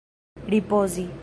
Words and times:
ripozi 0.47 1.07